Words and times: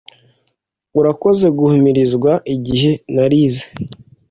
urakoze 0.99 1.45
guhumurizwa 1.57 2.31
igihe 2.55 2.91
narize 3.13 3.65